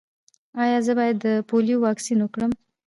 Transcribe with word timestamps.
ایا 0.63 0.79
زه 0.85 0.91
باید 0.99 1.15
د 1.25 1.27
پولیو 1.49 1.81
واکسین 1.85 2.19
وکړم؟ 2.21 2.51